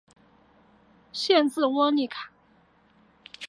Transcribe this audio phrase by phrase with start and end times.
[1.13, 2.31] 县治窝利卡。